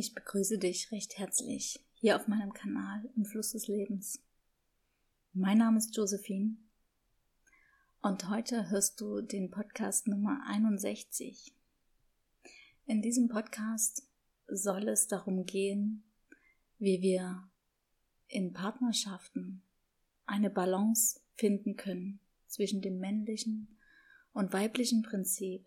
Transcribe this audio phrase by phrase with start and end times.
[0.00, 4.22] Ich begrüße dich recht herzlich hier auf meinem Kanal im Fluss des Lebens.
[5.32, 6.56] Mein Name ist Josephine
[8.00, 11.52] und heute hörst du den Podcast Nummer 61.
[12.86, 14.08] In diesem Podcast
[14.46, 16.04] soll es darum gehen,
[16.78, 17.50] wie wir
[18.28, 19.64] in Partnerschaften
[20.26, 23.76] eine Balance finden können zwischen dem männlichen
[24.32, 25.66] und weiblichen Prinzip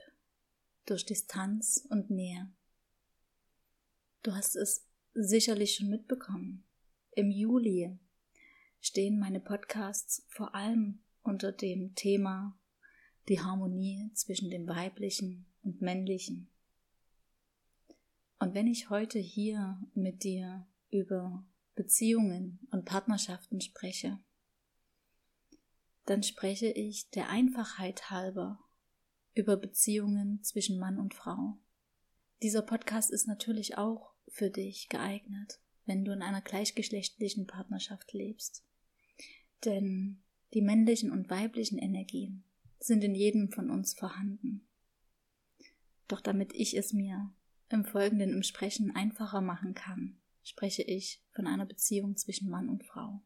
[0.86, 2.50] durch Distanz und Nähe.
[4.24, 6.64] Du hast es sicherlich schon mitbekommen.
[7.16, 7.98] Im Juli
[8.80, 12.56] stehen meine Podcasts vor allem unter dem Thema
[13.30, 16.52] die Harmonie zwischen dem weiblichen und männlichen.
[18.38, 21.44] Und wenn ich heute hier mit dir über
[21.74, 24.20] Beziehungen und Partnerschaften spreche,
[26.06, 28.60] dann spreche ich der Einfachheit halber
[29.34, 31.58] über Beziehungen zwischen Mann und Frau.
[32.44, 38.64] Dieser Podcast ist natürlich auch für dich geeignet, wenn du in einer gleichgeschlechtlichen Partnerschaft lebst.
[39.66, 40.24] Denn
[40.54, 42.44] die männlichen und weiblichen Energien
[42.80, 44.68] sind in jedem von uns vorhanden.
[46.08, 47.32] Doch damit ich es mir
[47.70, 52.84] im Folgenden im Sprechen einfacher machen kann, spreche ich von einer Beziehung zwischen Mann und
[52.84, 53.22] Frau.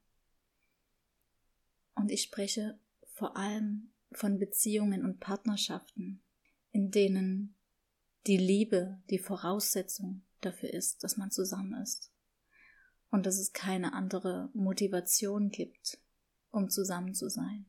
[1.95, 2.77] Und ich spreche
[3.13, 6.21] vor allem von Beziehungen und Partnerschaften,
[6.71, 7.55] in denen
[8.27, 12.11] die Liebe die Voraussetzung dafür ist, dass man zusammen ist.
[13.11, 15.99] Und dass es keine andere Motivation gibt,
[16.51, 17.65] um zusammen zu sein.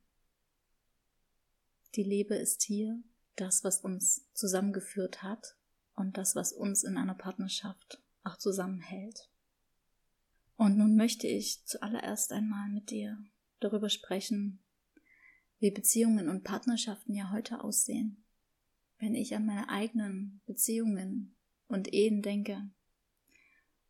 [1.95, 3.03] Die Liebe ist hier
[3.37, 5.57] das, was uns zusammengeführt hat
[5.95, 9.31] und das, was uns in einer Partnerschaft auch zusammenhält.
[10.57, 13.19] Und nun möchte ich zuallererst einmal mit dir
[13.61, 14.63] darüber sprechen,
[15.59, 18.25] wie Beziehungen und Partnerschaften ja heute aussehen.
[18.99, 21.36] Wenn ich an meine eigenen Beziehungen
[21.69, 22.71] und Ehen denke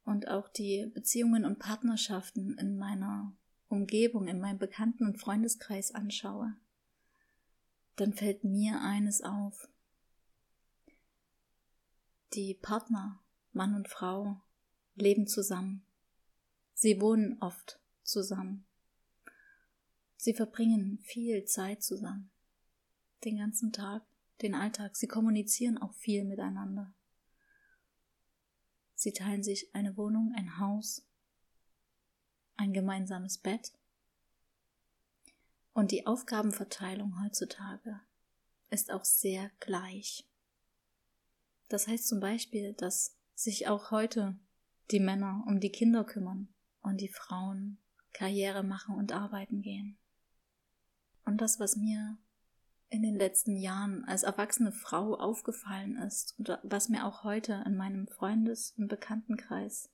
[0.04, 3.36] und auch die Beziehungen und Partnerschaften in meiner
[3.68, 6.56] Umgebung, in meinem Bekannten- und Freundeskreis anschaue,
[7.96, 9.68] dann fällt mir eines auf.
[12.34, 13.20] Die Partner,
[13.52, 14.40] Mann und Frau,
[14.94, 15.84] leben zusammen.
[16.72, 18.66] Sie wohnen oft zusammen.
[20.16, 22.30] Sie verbringen viel Zeit zusammen.
[23.24, 24.04] Den ganzen Tag,
[24.42, 24.96] den Alltag.
[24.96, 26.94] Sie kommunizieren auch viel miteinander.
[28.96, 31.06] Sie teilen sich eine Wohnung, ein Haus,
[32.56, 33.72] ein gemeinsames Bett.
[35.74, 38.00] Und die Aufgabenverteilung heutzutage
[38.70, 40.26] ist auch sehr gleich.
[41.68, 44.38] Das heißt zum Beispiel, dass sich auch heute
[44.90, 46.48] die Männer um die Kinder kümmern
[46.80, 47.78] und die Frauen
[48.14, 49.98] Karriere machen und arbeiten gehen.
[51.26, 52.16] Und das, was mir
[52.88, 57.76] in den letzten Jahren als erwachsene Frau aufgefallen ist und was mir auch heute in
[57.76, 59.90] meinem Freundes- und Bekanntenkreis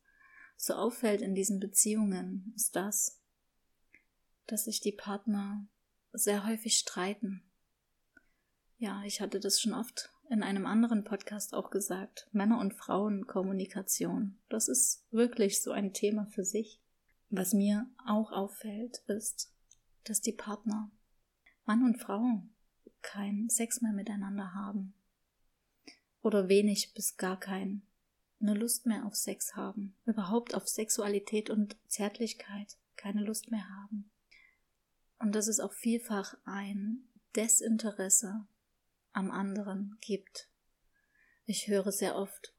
[0.56, 3.20] so auffällt in diesen Beziehungen, ist das,
[4.46, 5.66] dass sich die Partner
[6.12, 7.42] sehr häufig streiten.
[8.78, 12.28] Ja, ich hatte das schon oft in einem anderen Podcast auch gesagt.
[12.32, 14.38] Männer- und Frauenkommunikation.
[14.48, 16.80] Das ist wirklich so ein Thema für sich.
[17.30, 19.52] Was mir auch auffällt, ist,
[20.04, 20.90] dass die Partner,
[21.64, 22.42] Mann und Frau,
[23.02, 24.94] keinen Sex mehr miteinander haben.
[26.22, 27.82] Oder wenig bis gar keinen.
[28.40, 29.94] Eine Lust mehr auf Sex haben.
[30.06, 34.10] Überhaupt auf Sexualität und Zärtlichkeit keine Lust mehr haben.
[35.18, 38.46] Und dass es auch vielfach ein Desinteresse
[39.12, 40.48] am anderen gibt.
[41.46, 42.52] Ich höre sehr oft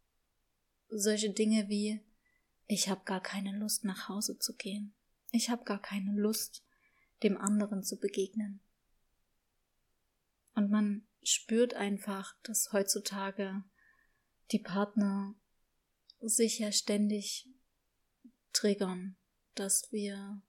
[0.90, 2.02] solche Dinge wie
[2.68, 4.94] ich habe gar keine Lust nach Hause zu gehen.
[5.32, 6.64] Ich habe gar keine Lust,
[7.22, 8.62] dem anderen zu begegnen.
[10.56, 13.64] Und man spürt einfach, dass heutzutage
[14.52, 15.36] die Partner
[16.22, 17.50] sich ja ständig
[18.52, 19.16] triggern,
[19.56, 20.42] dass wir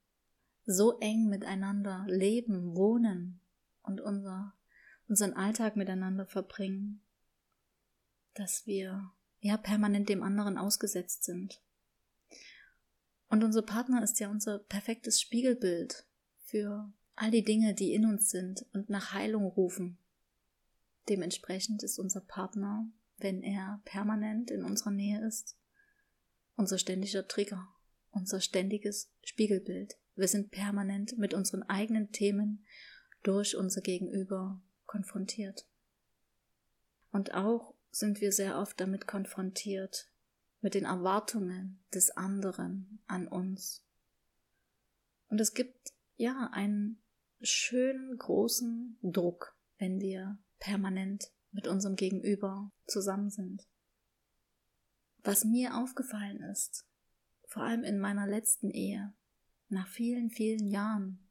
[0.67, 3.41] so eng miteinander leben, wohnen
[3.83, 4.55] und unser,
[5.09, 7.03] unseren Alltag miteinander verbringen,
[8.35, 11.61] dass wir ja permanent dem anderen ausgesetzt sind.
[13.29, 16.07] Und unser Partner ist ja unser perfektes Spiegelbild
[16.45, 19.99] für all die Dinge, die in uns sind und nach Heilung rufen.
[21.09, 22.89] Dementsprechend ist unser Partner,
[23.19, 25.57] wenn er permanent in unserer Nähe ist,
[26.57, 27.69] unser ständiger Trigger,
[28.11, 29.97] unser ständiges Spiegelbild.
[30.17, 32.65] Wir sind permanent mit unseren eigenen Themen
[33.23, 35.67] durch unser Gegenüber konfrontiert.
[37.11, 40.09] Und auch sind wir sehr oft damit konfrontiert,
[40.61, 43.85] mit den Erwartungen des anderen an uns.
[45.29, 47.04] Und es gibt ja einen
[47.45, 53.67] schönen großen Druck, wenn wir permanent mit unserem Gegenüber zusammen sind.
[55.23, 56.87] Was mir aufgefallen ist,
[57.47, 59.15] vor allem in meiner letzten Ehe,
[59.69, 61.31] nach vielen, vielen Jahren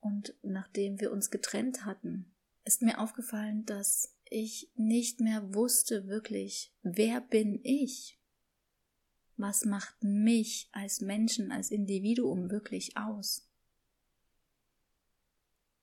[0.00, 2.34] und nachdem wir uns getrennt hatten,
[2.64, 8.18] ist mir aufgefallen, dass ich nicht mehr wusste wirklich, wer bin ich?
[9.36, 13.48] Was macht mich als Menschen, als Individuum wirklich aus?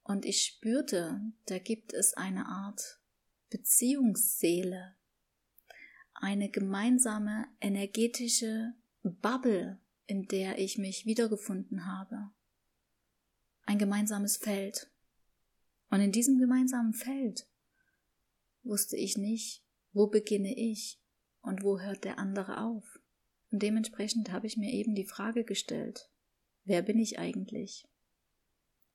[0.04, 3.00] Und ich spürte, da gibt es eine Art
[3.50, 4.96] Beziehungsseele,
[6.14, 8.74] eine gemeinsame energetische
[9.04, 12.32] Bubble, in der ich mich wiedergefunden habe.
[13.66, 14.90] Ein gemeinsames Feld.
[15.90, 17.48] Und in diesem gemeinsamen Feld
[18.64, 19.64] wusste ich nicht,
[19.94, 21.00] wo beginne ich
[21.42, 23.00] und wo hört der andere auf.
[23.52, 26.10] Und dementsprechend habe ich mir eben die Frage gestellt,
[26.66, 27.88] wer bin ich eigentlich?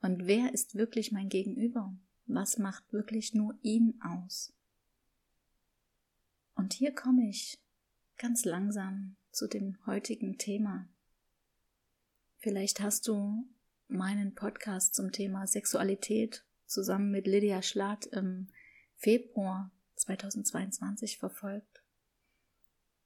[0.01, 1.95] Und wer ist wirklich mein Gegenüber?
[2.27, 4.53] Was macht wirklich nur ihn aus?
[6.55, 7.59] Und hier komme ich
[8.19, 10.89] ganz langsam zu dem heutigen Thema.
[12.39, 13.47] Vielleicht hast du
[13.89, 18.49] meinen Podcast zum Thema Sexualität zusammen mit Lydia Schlatt im
[18.97, 21.83] Februar 2022 verfolgt.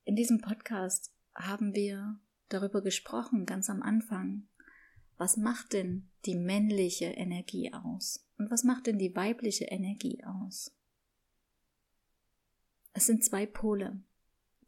[0.04, 2.18] In diesem Podcast haben wir
[2.48, 4.48] darüber gesprochen, ganz am Anfang,
[5.16, 10.74] was macht denn die männliche Energie aus und was macht denn die weibliche Energie aus?
[12.92, 14.02] Es sind zwei Pole.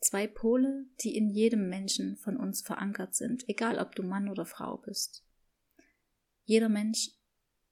[0.00, 4.46] Zwei Pole, die in jedem Menschen von uns verankert sind, egal ob du Mann oder
[4.46, 5.24] Frau bist.
[6.44, 7.10] Jeder Mensch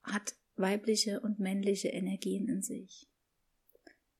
[0.01, 3.07] hat weibliche und männliche Energien in sich.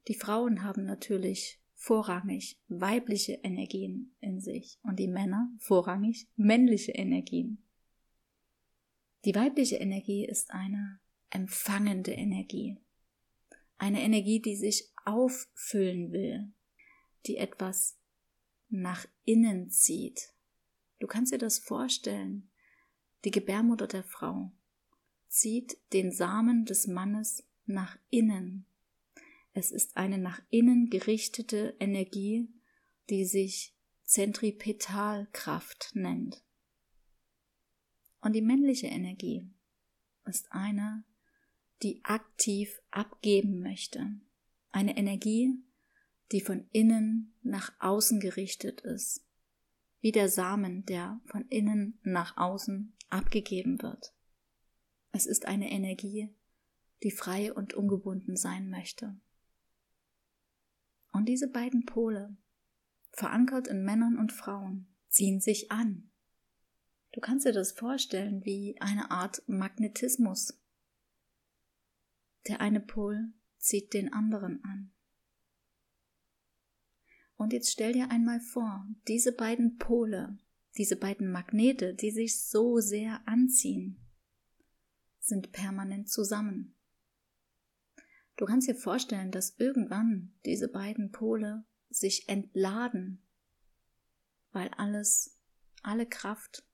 [0.08, 7.64] Die Frauen haben natürlich vorrangig weibliche Energien in sich und die Männer vorrangig männliche Energien.
[9.26, 11.00] Die weibliche Energie ist eine
[11.30, 12.78] empfangende Energie.
[13.78, 16.52] Eine Energie, die sich auffüllen will,
[17.26, 17.98] die etwas
[18.70, 20.34] nach innen zieht.
[21.00, 22.50] Du kannst dir das vorstellen.
[23.24, 24.52] Die Gebärmutter der Frau
[25.30, 28.66] zieht den Samen des Mannes nach innen.
[29.54, 32.50] Es ist eine nach innen gerichtete Energie,
[33.10, 33.74] die sich
[34.04, 36.44] Zentripetalkraft nennt.
[38.24, 39.46] Und die männliche Energie
[40.26, 41.04] ist eine,
[41.82, 44.18] die aktiv abgeben möchte.
[44.72, 45.62] Eine Energie,
[46.32, 49.26] die von innen nach außen gerichtet ist,
[50.00, 54.14] wie der Samen, der von innen nach außen abgegeben wird.
[55.12, 56.34] Es ist eine Energie,
[57.04, 59.20] die frei und ungebunden sein möchte.
[61.12, 62.38] Und diese beiden Pole,
[63.12, 66.10] verankert in Männern und Frauen, ziehen sich an.
[67.14, 70.60] Du kannst dir das vorstellen wie eine Art Magnetismus.
[72.48, 74.92] Der eine Pol zieht den anderen an.
[77.36, 80.40] Und jetzt stell dir einmal vor, diese beiden Pole,
[80.76, 84.00] diese beiden Magnete, die sich so sehr anziehen,
[85.20, 86.76] sind permanent zusammen.
[88.38, 93.22] Du kannst dir vorstellen, dass irgendwann diese beiden Pole sich entladen,
[94.52, 95.38] weil alles,
[95.84, 96.66] alle Kraft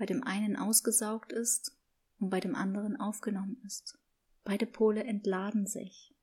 [0.00, 1.76] bei dem einen ausgesaugt ist
[2.20, 3.98] und bei dem anderen aufgenommen ist.
[4.44, 6.16] Beide Pole entladen sich.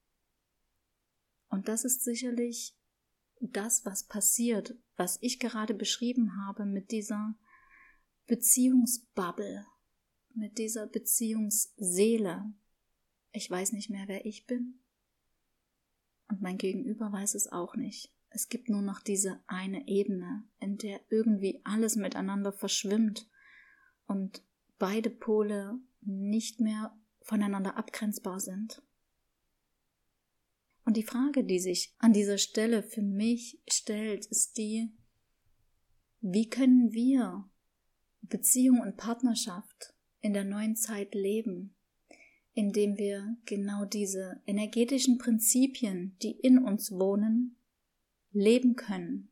[1.50, 2.76] Und das ist sicherlich
[3.40, 7.36] das, was passiert, was ich gerade beschrieben habe mit dieser
[8.26, 9.68] Beziehungsbubble,
[10.34, 12.52] mit dieser Beziehungsseele.
[13.32, 14.80] Ich weiß nicht mehr, wer ich bin.
[16.30, 18.12] Und mein Gegenüber weiß es auch nicht.
[18.30, 23.30] Es gibt nur noch diese eine Ebene, in der irgendwie alles miteinander verschwimmt
[24.08, 24.44] und
[24.80, 28.82] beide Pole nicht mehr voneinander abgrenzbar sind.
[30.86, 34.90] Und die Frage, die sich an dieser Stelle für mich stellt, ist die,
[36.22, 37.50] wie können wir
[38.22, 41.76] Beziehung und Partnerschaft in der neuen Zeit leben,
[42.54, 47.58] indem wir genau diese energetischen Prinzipien, die in uns wohnen,
[48.32, 49.30] leben können,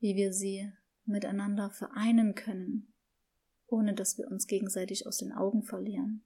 [0.00, 0.70] wie wir sie
[1.04, 2.89] miteinander vereinen können,
[3.70, 6.22] ohne dass wir uns gegenseitig aus den Augen verlieren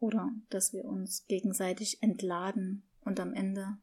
[0.00, 3.78] oder dass wir uns gegenseitig entladen und am Ende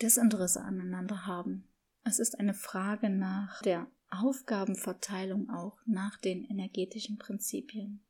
[0.00, 1.64] Desinteresse aneinander haben.
[2.04, 8.00] Es ist eine Frage nach der Aufgabenverteilung auch, nach den energetischen Prinzipien.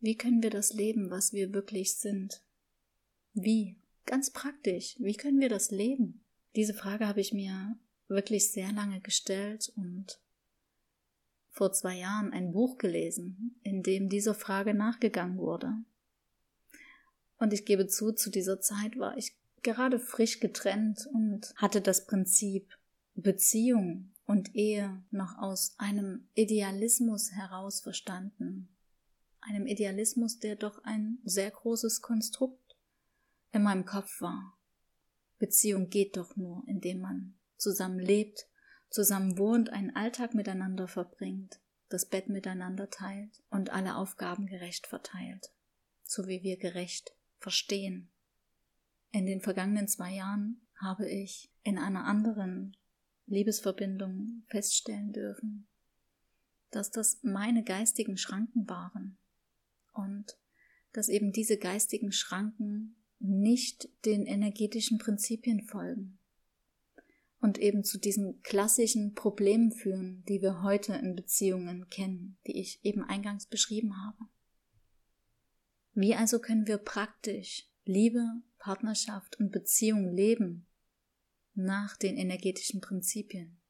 [0.00, 2.42] Wie können wir das leben, was wir wirklich sind?
[3.32, 3.76] Wie?
[4.06, 4.96] Ganz praktisch.
[4.98, 6.22] Wie können wir das leben?
[6.56, 10.20] Diese Frage habe ich mir wirklich sehr lange gestellt und
[11.54, 15.72] vor zwei Jahren ein Buch gelesen, in dem dieser Frage nachgegangen wurde.
[17.38, 22.06] Und ich gebe zu, zu dieser Zeit war ich gerade frisch getrennt und hatte das
[22.06, 22.76] Prinzip
[23.14, 28.68] Beziehung und Ehe noch aus einem Idealismus heraus verstanden.
[29.40, 32.76] Einem Idealismus, der doch ein sehr großes Konstrukt
[33.52, 34.58] in meinem Kopf war.
[35.38, 38.48] Beziehung geht doch nur, indem man zusammen lebt,
[38.94, 41.58] zusammen wohnt, einen Alltag miteinander verbringt,
[41.88, 45.52] das Bett miteinander teilt und alle Aufgaben gerecht verteilt,
[46.04, 48.08] so wie wir gerecht verstehen.
[49.10, 52.76] In den vergangenen zwei Jahren habe ich in einer anderen
[53.26, 55.66] Liebesverbindung feststellen dürfen,
[56.70, 59.18] dass das meine geistigen Schranken waren
[59.92, 60.38] und
[60.92, 66.20] dass eben diese geistigen Schranken nicht den energetischen Prinzipien folgen
[67.44, 72.82] und eben zu diesen klassischen Problemen führen, die wir heute in Beziehungen kennen, die ich
[72.86, 74.30] eben eingangs beschrieben habe.
[75.92, 78.24] Wie also können wir praktisch Liebe,
[78.56, 80.66] Partnerschaft und Beziehung leben
[81.52, 83.60] nach den energetischen Prinzipien?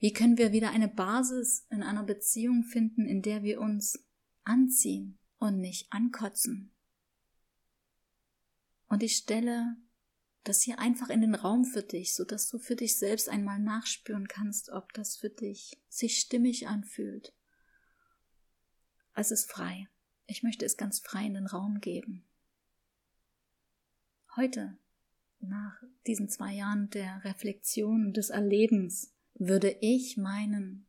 [0.00, 4.04] Wie können wir wieder eine Basis in einer Beziehung finden, in der wir uns
[4.42, 6.74] anziehen und nicht ankotzen?
[8.88, 9.76] Und ich stelle
[10.44, 13.58] das hier einfach in den Raum für dich, so dass du für dich selbst einmal
[13.58, 17.34] nachspüren kannst, ob das für dich sich stimmig anfühlt.
[19.14, 19.88] Es ist frei.
[20.26, 22.26] Ich möchte es ganz frei in den Raum geben.
[24.36, 24.76] Heute,
[25.40, 30.86] nach diesen zwei Jahren der Reflexion und des Erlebens, würde ich meinen,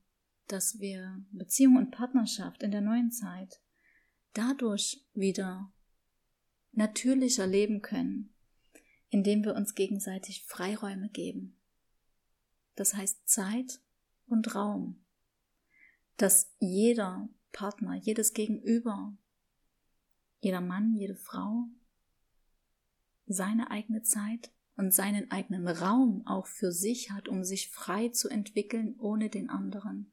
[0.48, 3.62] dass wir Beziehung und Partnerschaft in der neuen Zeit
[4.34, 5.72] dadurch wieder
[6.72, 8.35] natürlicher leben können,
[9.10, 11.58] indem wir uns gegenseitig Freiräume geben.
[12.76, 13.82] Das heißt Zeit
[14.28, 15.06] und Raum,
[16.18, 19.18] dass jeder Partner, jedes Gegenüber,
[20.40, 21.70] jeder Mann, jede Frau
[23.28, 28.30] seine eigene Zeit und seinen eigenen Raum auch für sich hat, um sich frei zu
[28.30, 30.12] entwickeln ohne den anderen,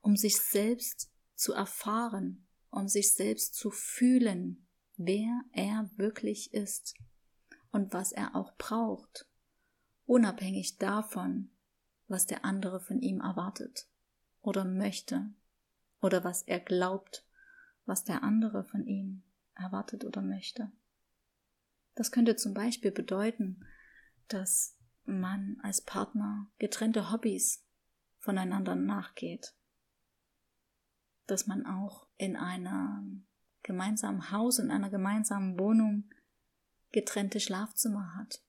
[0.00, 4.66] um sich selbst zu erfahren, um sich selbst zu fühlen,
[4.96, 6.94] wer er wirklich ist
[7.70, 9.26] und was er auch braucht,
[10.06, 11.50] unabhängig davon,
[12.06, 13.86] was der andere von ihm erwartet
[14.40, 15.30] oder möchte
[16.00, 17.26] oder was er glaubt,
[17.84, 19.22] was der andere von ihm
[19.54, 20.70] erwartet oder möchte.
[21.94, 23.64] Das könnte zum Beispiel bedeuten,
[24.28, 27.64] dass man als Partner getrennte Hobbys
[28.18, 29.54] voneinander nachgeht,
[31.26, 33.26] dass man auch in einem
[33.62, 36.10] gemeinsamen Haus, in einer gemeinsamen Wohnung
[36.92, 38.42] getrennte Schlafzimmer hat,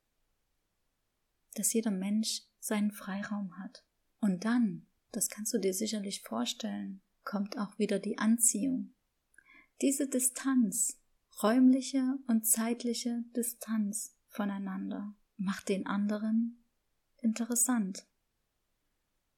[1.55, 3.83] dass jeder Mensch seinen Freiraum hat.
[4.19, 8.93] Und dann, das kannst du dir sicherlich vorstellen, kommt auch wieder die Anziehung.
[9.81, 10.99] Diese Distanz,
[11.41, 16.63] räumliche und zeitliche Distanz voneinander, macht den anderen
[17.21, 18.05] interessant.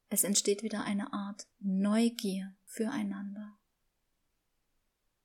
[0.09, 3.57] Es entsteht wieder eine Art Neugier füreinander.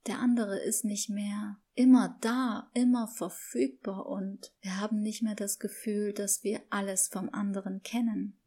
[0.06, 5.58] Der andere ist nicht mehr immer da, immer verfügbar und wir haben nicht mehr das
[5.58, 8.38] Gefühl, dass wir alles vom anderen kennen.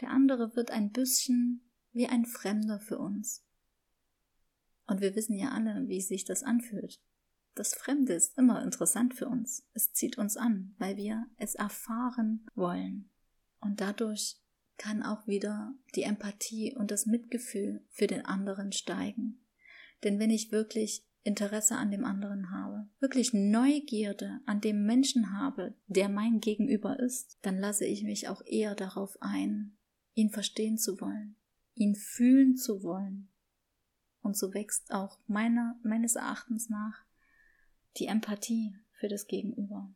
[0.00, 1.62] Der andere wird ein bisschen
[1.92, 3.44] wie ein Fremder für uns.
[4.86, 7.00] Und wir wissen ja alle, wie sich das anfühlt.
[7.54, 9.66] Das Fremde ist immer interessant für uns.
[9.74, 13.10] Es zieht uns an, weil wir es erfahren wollen.
[13.60, 14.40] Und dadurch
[14.76, 19.40] kann auch wieder die Empathie und das Mitgefühl für den anderen steigen.
[20.04, 25.74] Denn wenn ich wirklich Interesse an dem anderen habe, wirklich Neugierde an dem Menschen habe,
[25.86, 29.76] der mein Gegenüber ist, dann lasse ich mich auch eher darauf ein,
[30.14, 31.36] ihn verstehen zu wollen,
[31.74, 33.28] ihn fühlen zu wollen.
[34.22, 37.04] Und so wächst auch meiner, meines Erachtens nach
[37.98, 39.92] die Empathie für das Gegenüber.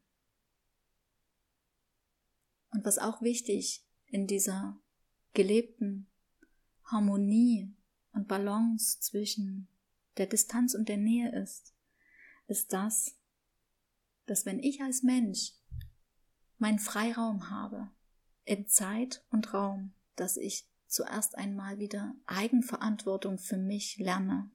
[2.73, 4.79] Und was auch wichtig in dieser
[5.35, 6.09] gelebten
[6.85, 7.75] Harmonie
[8.13, 9.69] und Balance zwischen
[10.17, 11.75] der Distanz und der Nähe ist,
[12.47, 13.17] ist das,
[14.27, 15.53] dass wenn ich als Mensch
[16.59, 17.91] meinen Freiraum habe,
[18.45, 24.51] in Zeit und Raum, dass ich zuerst einmal wieder Eigenverantwortung für mich lerne.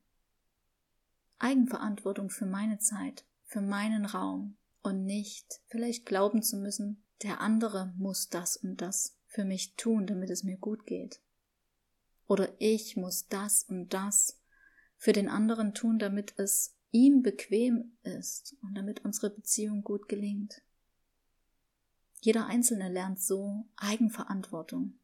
[1.39, 7.93] Eigenverantwortung für meine Zeit, für meinen Raum und nicht vielleicht glauben zu müssen, der andere
[7.97, 11.21] muss das und das für mich tun, damit es mir gut geht.
[12.27, 14.36] Oder ich muss das und das
[14.97, 20.61] für den anderen tun, damit es ihm bequem ist und damit unsere Beziehung gut gelingt.
[22.21, 24.97] Jeder Einzelne lernt so Eigenverantwortung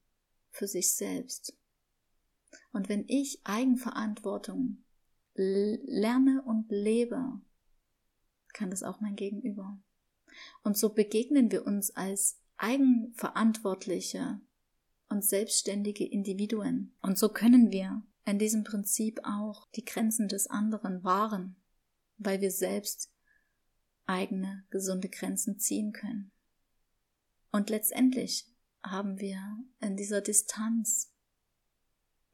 [0.50, 1.56] für sich selbst.
[2.72, 4.84] Und wenn ich Eigenverantwortung
[5.36, 7.40] lerne und lebe,
[8.54, 9.80] kann das auch mein Gegenüber.
[10.64, 14.42] Und so begegnen wir uns als eigenverantwortliche
[15.10, 16.96] und selbstständige Individuen.
[17.02, 21.56] Und so können wir in diesem Prinzip auch die Grenzen des anderen wahren,
[22.18, 23.12] weil wir selbst
[24.06, 26.32] eigene gesunde Grenzen ziehen können.
[27.52, 28.48] Und letztendlich
[28.84, 31.12] haben wir in dieser Distanz,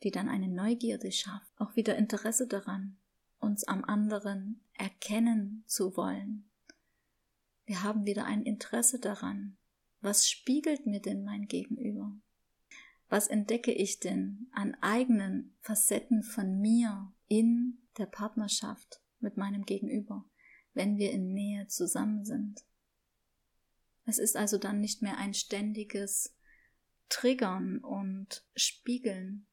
[0.04, 2.98] die dann eine Neugierde schafft, auch wieder Interesse daran,
[3.40, 6.50] uns am anderen erkennen zu wollen.
[7.66, 9.58] Wir haben wieder ein Interesse daran,
[10.02, 12.14] was spiegelt mir denn mein Gegenüber?
[13.10, 20.30] Was entdecke ich denn an eigenen Facetten von mir in der Partnerschaft mit meinem Gegenüber,
[20.74, 22.64] wenn wir in Nähe zusammen sind?
[24.06, 26.36] Es ist also dann nicht mehr ein ständiges
[27.10, 29.48] Triggern und Spiegeln,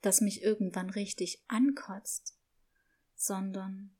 [0.00, 2.38] das mich irgendwann richtig ankotzt,
[3.16, 3.96] sondern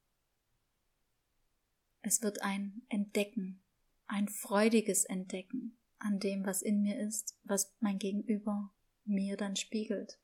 [2.02, 3.62] es wird ein Entdecken,
[4.06, 8.72] ein freudiges Entdecken an dem, was in mir ist, was mein Gegenüber
[9.04, 10.18] mir dann spiegelt.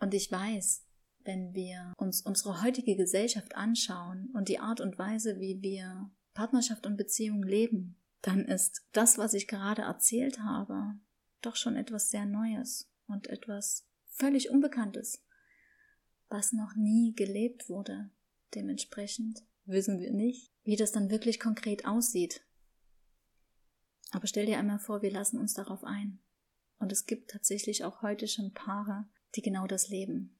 [0.00, 0.84] Und ich weiß,
[1.24, 6.86] wenn wir uns unsere heutige Gesellschaft anschauen und die Art und Weise, wie wir Partnerschaft
[6.86, 10.94] und Beziehung leben, dann ist das, was ich gerade erzählt habe,
[11.42, 15.24] doch schon etwas sehr Neues und etwas völlig Unbekanntes,
[16.28, 18.10] was noch nie gelebt wurde.
[18.54, 22.42] Dementsprechend wissen wir nicht, wie das dann wirklich konkret aussieht.
[24.10, 26.18] Aber stell dir einmal vor, wir lassen uns darauf ein.
[26.78, 30.38] Und es gibt tatsächlich auch heute schon Paare, die genau das leben.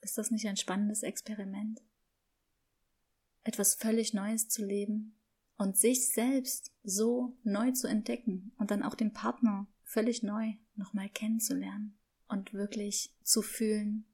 [0.00, 1.82] Ist das nicht ein spannendes Experiment?
[3.42, 5.16] Etwas völlig Neues zu leben
[5.56, 11.08] und sich selbst so neu zu entdecken und dann auch den Partner völlig neu nochmal
[11.08, 14.06] kennenzulernen und wirklich zu fühlen,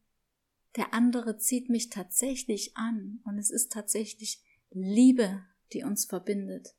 [0.76, 5.42] der andere zieht mich tatsächlich an und es ist tatsächlich Liebe,
[5.72, 6.74] die uns verbindet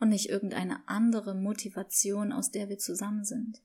[0.00, 3.62] und nicht irgendeine andere Motivation, aus der wir zusammen sind.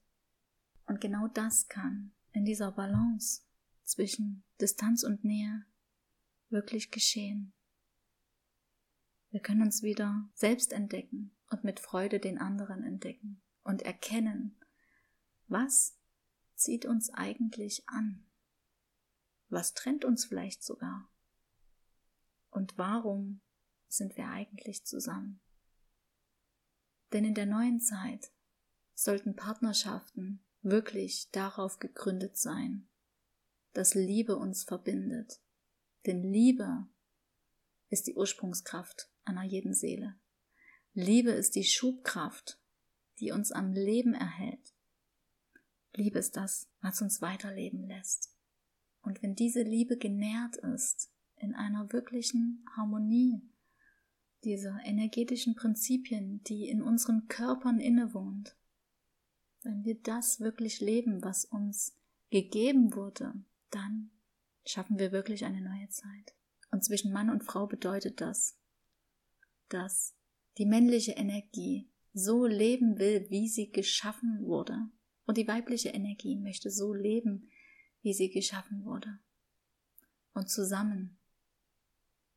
[0.85, 3.41] Und genau das kann in dieser Balance
[3.83, 5.65] zwischen Distanz und Nähe
[6.49, 7.53] wirklich geschehen.
[9.31, 14.57] Wir können uns wieder selbst entdecken und mit Freude den anderen entdecken und erkennen,
[15.47, 15.97] was
[16.55, 18.25] zieht uns eigentlich an?
[19.49, 21.09] Was trennt uns vielleicht sogar?
[22.49, 23.41] Und warum
[23.87, 25.39] sind wir eigentlich zusammen?
[27.13, 28.31] Denn in der neuen Zeit
[28.93, 32.87] sollten Partnerschaften wirklich darauf gegründet sein,
[33.73, 35.41] dass Liebe uns verbindet.
[36.05, 36.87] Denn Liebe
[37.89, 40.15] ist die Ursprungskraft einer jeden Seele.
[40.93, 42.59] Liebe ist die Schubkraft,
[43.19, 44.73] die uns am Leben erhält.
[45.93, 48.33] Liebe ist das, was uns weiterleben lässt.
[49.01, 53.41] Und wenn diese Liebe genährt ist in einer wirklichen Harmonie
[54.43, 58.55] dieser energetischen Prinzipien, die in unseren Körpern innewohnt,
[59.63, 61.97] wenn wir das wirklich leben, was uns
[62.29, 63.33] gegeben wurde,
[63.71, 64.11] dann
[64.65, 66.35] schaffen wir wirklich eine neue Zeit.
[66.71, 68.59] Und zwischen Mann und Frau bedeutet das,
[69.69, 70.15] dass
[70.57, 74.89] die männliche Energie so leben will, wie sie geschaffen wurde.
[75.25, 77.49] Und die weibliche Energie möchte so leben,
[78.01, 79.19] wie sie geschaffen wurde.
[80.33, 81.17] Und zusammen,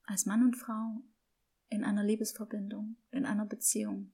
[0.04, 1.02] als Mann und Frau,
[1.68, 4.12] in einer Liebesverbindung, in einer Beziehung,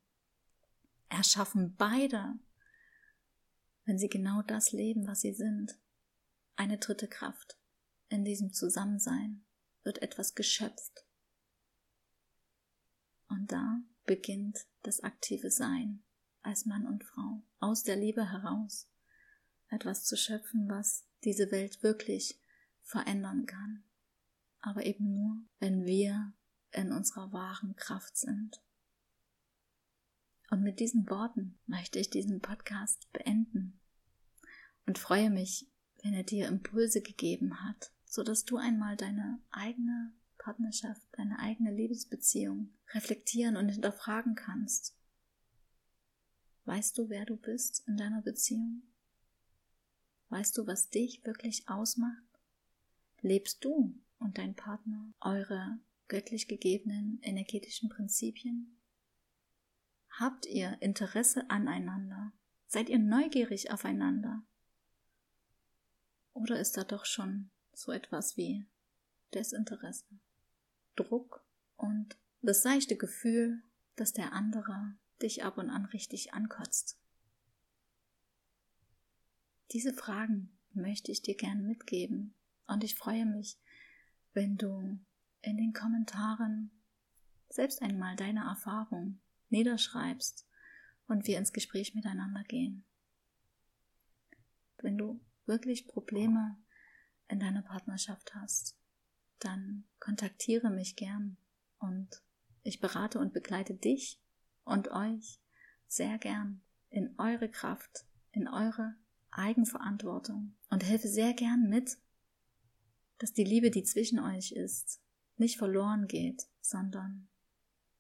[1.09, 2.35] erschaffen beide,
[3.85, 5.79] wenn sie genau das leben, was sie sind,
[6.57, 7.59] eine dritte Kraft.
[8.09, 9.45] In diesem Zusammensein
[9.83, 11.05] wird etwas geschöpft.
[13.29, 16.03] Und da beginnt das aktive Sein
[16.43, 18.89] als Mann und Frau, aus der Liebe heraus,
[19.71, 22.39] etwas zu schöpfen, was diese Welt wirklich
[22.83, 23.83] verändern kann.
[24.61, 26.33] Aber eben nur, wenn wir
[26.75, 28.61] in unserer wahren Kraft sind.
[30.51, 33.81] Und mit diesen Worten möchte ich diesen Podcast beenden
[34.87, 35.67] und freue mich,
[36.03, 41.73] wenn er dir Impulse gegeben hat, so dass du einmal deine eigene Partnerschaft, deine eigene
[41.73, 44.95] Liebesbeziehung reflektieren und hinterfragen kannst.
[46.67, 48.83] Weißt du, wer du bist in deiner Beziehung?
[50.29, 52.23] Weißt du, was dich wirklich ausmacht?
[53.21, 58.81] Lebst du und dein Partner eure göttlich gegebenen energetischen Prinzipien?
[60.11, 62.33] Habt ihr Interesse aneinander?
[62.67, 64.43] Seid ihr neugierig aufeinander?
[66.33, 68.67] Oder ist da doch schon so etwas wie
[69.33, 70.07] Desinteresse,
[70.97, 71.45] Druck
[71.77, 73.63] und das seichte Gefühl,
[73.97, 76.99] dass der andere dich ab und an richtig ankotzt?
[79.73, 82.35] Diese Fragen möchte ich dir gerne mitgeben
[82.67, 83.59] und ich freue mich,
[84.33, 84.99] wenn du
[85.45, 86.71] in den Kommentaren
[87.49, 90.47] selbst einmal deine Erfahrung niederschreibst
[91.07, 92.85] und wir ins Gespräch miteinander gehen.
[94.79, 96.57] Wenn du wirklich Probleme
[97.29, 98.77] in deiner Partnerschaft hast,
[99.39, 101.37] dann kontaktiere mich gern
[101.79, 102.23] und
[102.63, 104.21] ich berate und begleite dich
[104.65, 105.41] und euch
[105.87, 108.95] sehr gern in eure Kraft, in eure
[109.31, 111.99] Eigenverantwortung und helfe sehr gern mit,
[113.19, 115.04] dass die Liebe, die zwischen euch ist,
[115.37, 117.29] nicht verloren geht, sondern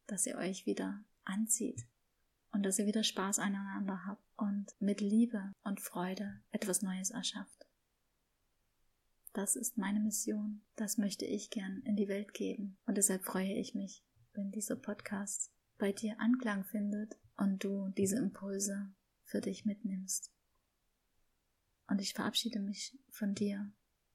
[0.06, 1.86] dass ihr euch wieder anzieht
[2.52, 7.66] und dass ihr wieder Spaß aneinander habt und mit Liebe und Freude etwas Neues erschafft.
[9.32, 13.54] Das ist meine Mission, das möchte ich gern in die Welt geben und deshalb freue
[13.54, 18.92] ich mich, wenn dieser Podcast bei dir Anklang findet und du diese Impulse
[19.24, 20.30] für dich mitnimmst.
[21.88, 23.70] Und ich verabschiede mich von dir.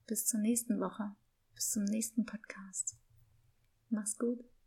[0.07, 1.15] Bis zur nächsten Woche.
[1.53, 2.97] Bis zum nächsten Podcast.
[3.89, 4.49] Mach's gut.